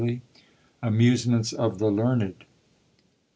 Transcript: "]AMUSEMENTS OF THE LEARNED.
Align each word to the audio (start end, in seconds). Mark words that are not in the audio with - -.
"]AMUSEMENTS 0.81 1.53
OF 1.53 1.77
THE 1.77 1.91
LEARNED. 1.91 2.45